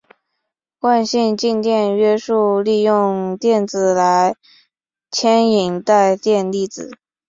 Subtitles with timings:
[0.79, 4.35] 惯性静电约束利用电场来
[5.11, 6.89] 牵引带电粒子。